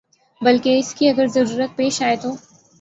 [0.41, 2.29] بلکہ اس کی اگر ضرورت پیش آئے تو